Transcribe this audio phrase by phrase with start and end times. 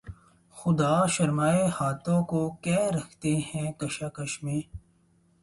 [0.55, 4.59] خدا شرمائے ہاتھوں کو کہ رکھتے ہیں کشاکش میں